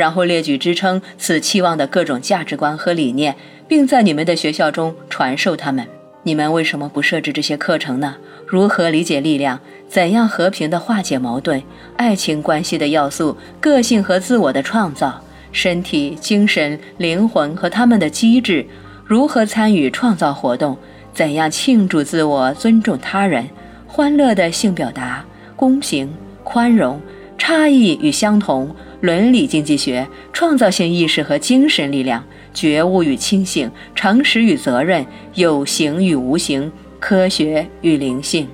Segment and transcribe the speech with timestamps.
[0.00, 3.36] 然后列举支撑此期望的各种价值观和理念，
[3.68, 5.86] 并在你们的学校中传授他们。
[6.22, 8.16] 你们为什么不设置这些课程呢？
[8.46, 9.60] 如何理解力量？
[9.90, 11.62] 怎样和平地化解矛盾？
[11.98, 18.64] 爱情关系的要素、个性和自我的创造、身体、精神、灵魂和他们的机制？
[19.04, 20.78] 如何参与创造活动？
[21.12, 23.46] 怎样庆祝自我、尊重他人？
[23.86, 25.22] 欢乐的性表达、
[25.56, 26.10] 公平、
[26.42, 26.98] 宽容、
[27.36, 32.22] 差异与相同、伦理经济学、创造性意识和精神力量。
[32.52, 38.48] 觉悟与清醒，诚实与责任，有形与无形，科学与灵性。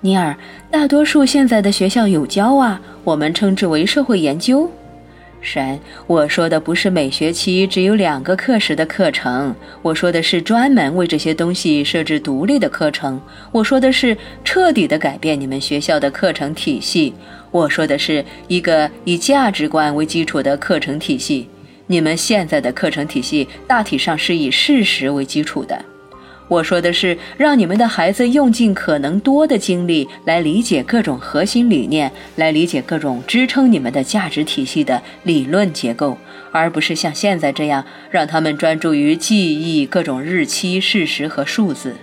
[0.00, 0.36] 尼尔，
[0.70, 4.70] 大多数现在的学校有教啊，我们称之为社会研究。
[5.44, 13.20] 神，我说的不是每学期只有两个课时的课程，我说的是专门为这些东西设置独立的课程。
[13.52, 17.14] 我说的是彻底的改变你们学校的课程体系。
[17.50, 21.48] 我说的是一个以价值观为基础的课程体系。
[21.86, 25.84] 你们现在的课程体系大体上是以事实为基础的。
[26.46, 36.16] 我说的是让你们的孩子用尽可能多的精力来理解各种核心理念，来理解各种支撑你们的价值体系的理论结构，
[36.52, 41.96] 而不是像现在这样让他们专注于记忆各种日期、事实和数字。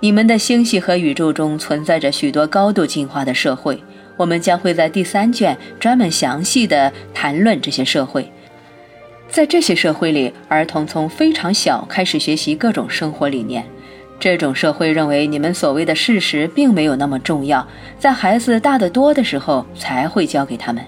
[0.00, 3.78] 你们的星系和宇宙中存在着许多高度进化的社会，
[4.16, 8.31] 我们将会在第三卷专门详细的谈论这些社会。
[9.32, 13.64] 在这些社会里，儿童从非常小开始学习各种生活理念。
[14.20, 17.66] 这种社会认为你们所谓的事实并没有那么重要，
[17.98, 20.84] 在孩子大得多的时候才会教给他们。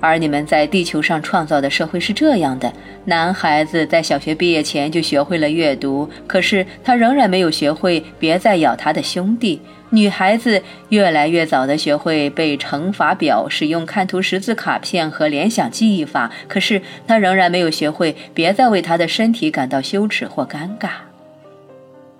[0.00, 2.72] 而你们在地球上创造的社会是这样的：
[3.04, 9.60] 男孩子在小学毕业前就学会了阅读，可是他仍然没有学会别再咬他的兄弟。
[9.90, 21.07] 女孩子越来越早地学会背乘法表，使用看图识字卡片和联想记忆法，可是她仍然没有学会别再为她的身体感到羞耻或尴尬。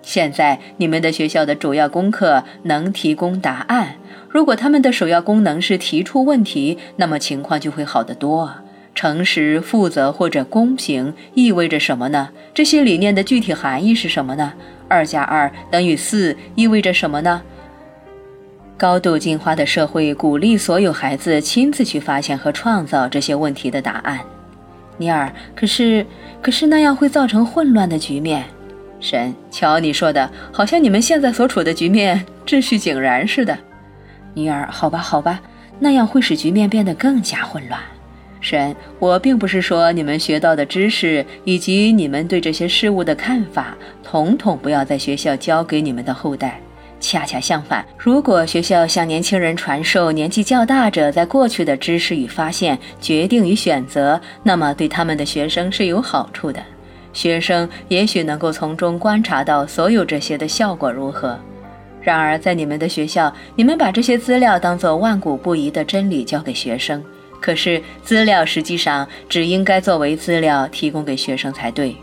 [0.08, 3.96] 现在，你们的学校的主要功课能提供答案。
[4.30, 8.50] 如果他们的首要功能是提出问题，那么情况就会好得多。
[8.94, 12.30] 诚实、负责或者公平意味着什么呢？
[12.54, 14.54] 这些理念的具体含义是什么呢？
[14.88, 17.42] 二加二等于四意味着什么呢？
[18.78, 24.20] 高度进化的社会鼓励所有孩子亲自去发现和创造这些问题的答案。
[24.96, 26.06] 尼尔，可是，
[26.40, 28.46] 可是那样会造成混乱的局面。
[29.00, 33.56] 神，瞧你说的，好像你们现在所处的局面秩序井然似的。
[34.34, 35.40] 尼尔，好吧，好吧，
[35.78, 37.80] 那样会使局面变得更加混乱。
[38.40, 46.60] 神，我并不是说你们学到的知识以及你们对这些事物的看法，统统不要在学校教给你们的后代。
[47.00, 56.60] 恰恰相反，如果学校向年轻人传授年纪较大者在过去的知识与发现、决定与选择，那么对他们的学生是有好处的。
[57.18, 61.36] 学生也许能够从中观察到所有这些的效果如何。
[62.00, 67.02] 然而，在你们的学校，你们把这些资料当作万古不移的真理交给学生，
[67.40, 71.96] 可是资料实际上只应该作为资料提供给学生才对。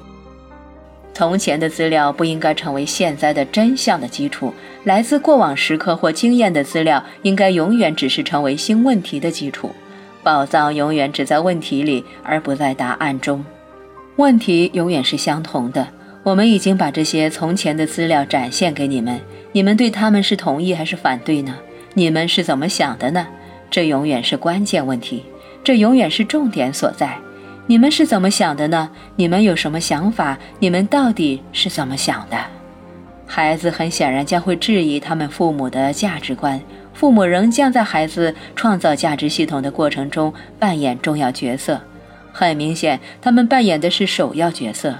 [1.13, 4.53] 从前的资料不应该成为现在的真相的基础，
[4.83, 9.71] 来自过往时刻或经验的资料应该永远只是成为新问题的基础。
[10.21, 13.45] 宝藏永远只在问题里，而不在答案中。
[14.17, 15.87] 问题永远是相同的。
[16.23, 19.19] 我们已经把这些从前的资料展现给你们，
[19.51, 21.55] 你们对他们是同意还是反对呢？
[21.93, 23.27] 你们是怎么想的呢？
[23.69, 25.23] 这永远是关键问题，
[25.63, 27.17] 这永远是重点所在。
[27.67, 28.89] 你们是怎么想的呢？
[29.17, 30.37] 你们有什么想法？
[30.59, 32.37] 你们到底是怎么想的？
[33.27, 36.59] 孩子很显然将会质疑他们父母的价值观，
[36.93, 41.81] 父母仍将在孩子创造价值系统的过程中扮演重要角色。
[42.37, 44.93] 很明显，他们扮演的是首要角色。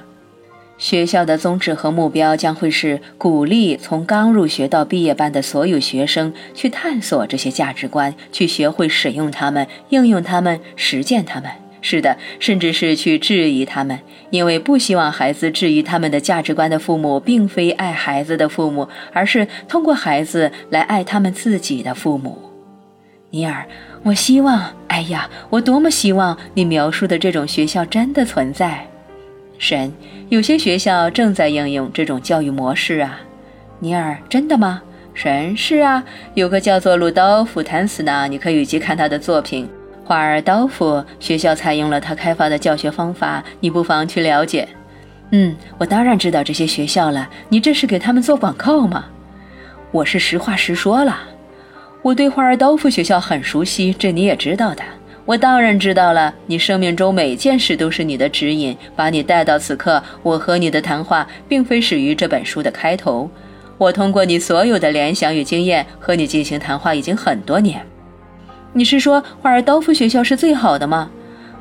[0.78, 11.52] 学校的宗旨和目标将会是鼓励从刚入学到毕业班的所有学生去探索这些价值观，去学会使用它们、应用它们、实践它们。
[11.82, 14.00] 是的，甚至是去质疑他们，
[14.30, 22.40] 因为不希望孩子质疑他们的价值观的父母，并非爱孩子的父母，而是通过孩子来爱他们自己的父母。
[23.30, 23.68] 尼尔，
[24.04, 28.88] 我希望，哎呀，我多么希望你描述的这种学校真的存在。
[29.58, 29.92] 神，
[30.30, 33.20] 有些学校正在应用这种教育模式啊。
[33.80, 34.82] 尼尔，真的吗？
[35.14, 36.02] 神，是啊，
[36.34, 39.70] 有个叫做鲁道夫·坦斯纳，你可以去看他的作品。
[40.06, 44.66] 华尔道夫学校采用了他开发的教学方法，你不妨去了解。
[45.32, 47.30] 嗯，我当然知道这些学校了。
[47.50, 49.04] 你这是给他们做广告吗？
[49.92, 51.18] 我是实话实说了。
[52.06, 54.84] 我对华尔道夫学校很熟悉，这你也知道的。
[55.26, 60.04] 我当然知道了，你生命中每件事都是你的指引，把你带到此刻。
[60.22, 63.28] 我和你的谈话并非始于这本书的开头。
[63.80, 67.84] 我通过你所有的联想与经验和你进行谈话已经很多年。
[68.74, 71.10] 你是说华尔道夫学校是最好的吗？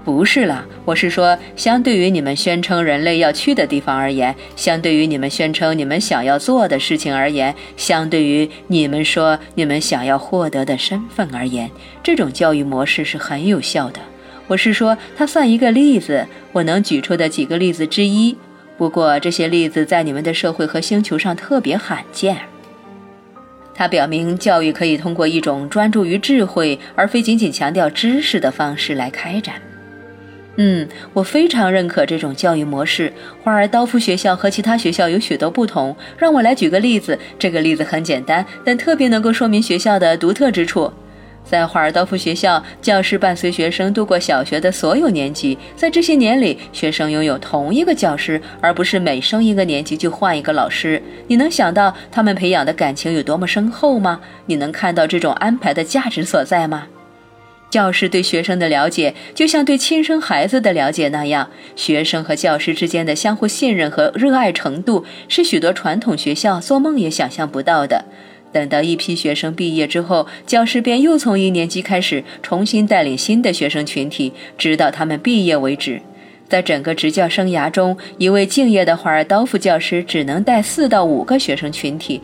[0.04, 11.70] 不是啦，我是说，相对于你们宣称人类要去的地方而言，相对于你们宣称你们想要做的事情而言，相对于你们说你们想要获得的身份而言，
[12.02, 14.00] 这种教育模式是很有效的。
[14.46, 18.36] 我是说，它算一个例子，我能举出的几个例子之一。
[18.76, 22.36] 不过，这些例子在你们的社会和星球上特别罕见。
[23.74, 29.54] 它表明，教育可以通过一种专注于智慧，而非仅仅强调知识的方式来开展。
[30.56, 33.12] 嗯，我非常认可这种教育模式。
[33.42, 35.96] 华尔道夫学校和其他学校有许多不同。
[36.16, 40.92] 让我来举个例子，这个例子很简单，但特别能够说明学校的独特之处。
[41.44, 51.02] 在华尔道夫学校，教师伴随学生度过小学的所有年级，在这些年里，学生拥有同一个教师，而不是每升一个年级就换一个老师。
[51.26, 54.20] 你能想到他们培养的感情有多么深厚吗？
[54.46, 56.86] 你能看到这种安排的价值所在吗？
[57.70, 61.50] 教师对学生的了解，就像对亲生孩子的了解那样。
[61.74, 68.04] 学生和教师之间的相互信任和热爱程度，是许多传统学校做梦也想象不到的。
[68.52, 76.00] 等到一批学生毕业之后，教师便又从一年级开始重新带领新的学生群体，直到他们毕业为止。
[76.48, 82.20] 在整个执教生涯中，一位敬业的华尔道夫教师只能带四到五个学生群体。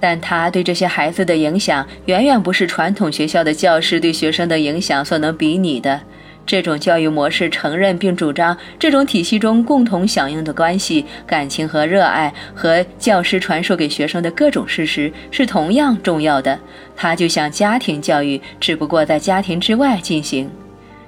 [0.00, 6.00] 但他对这些孩子的影响远远不是传统学校的教师对学生的影响所能比拟的。
[6.46, 16.58] 这种教育模式承认并主张这种体系中共同响应的关系、感情和热爱，和教师传授给学生的各种事实是同样重要的。
[16.96, 20.50] 它就像家庭教育，只不过在家庭之外进行。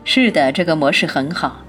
[0.04, 1.64] 是的，这个模式很好。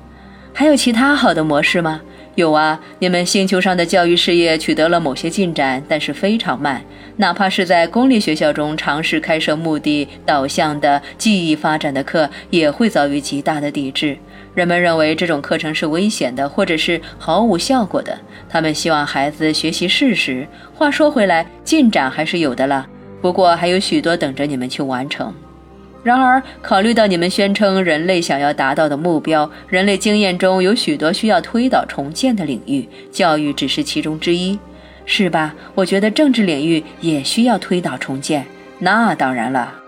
[0.53, 2.01] 还有其他好的模式吗？
[2.36, 6.81] 有啊，你们星球上的教育事业取得了某些进展，但是非常慢。
[7.18, 14.18] 哪怕是在公立学校中尝试开设目的导向的记忆发展的课，也会遭遇极大的抵制。
[14.56, 18.18] 人们认为这种课程是危险的，或者是毫无效果的。
[18.50, 20.48] 他们希望孩子学习事实。
[20.74, 22.88] 话说回来，进展还是有的啦，
[23.22, 25.34] 不过还有许多等着你们去完成。
[26.03, 34.57] 然而，考虑到你们宣称人类想要达到的目标，人类经验中有许多需要推倒重建的领域，教育只是其中之一，
[35.06, 35.53] 是吧？
[35.75, 38.45] 我觉得政治领域也需要推倒重建。
[38.80, 39.81] 那当然了。